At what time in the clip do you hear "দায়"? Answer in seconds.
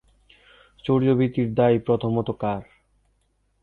1.53-1.77